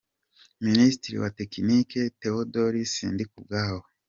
–Ministri 0.65 1.13
wa 1.23 1.29
tekiniki: 1.39 1.99
Tewodori 2.21 2.79
Sindikubwabo, 2.93 3.81